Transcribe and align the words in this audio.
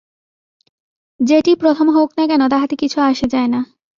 যেটিই 1.19 1.55
প্রথম 1.55 1.87
হউক 1.89 2.09
না 2.17 2.23
কেন, 2.27 2.41
তাহাতে 2.47 2.75
কিছু 2.75 2.97
আসে 3.01 3.25
যায় 3.27 3.47
না। 3.47 3.61